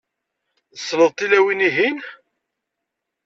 [0.75, 1.99] Tessneḍ tilawin-ihin?